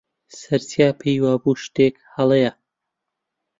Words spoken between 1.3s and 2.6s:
بوو شتێک هەڵەیە.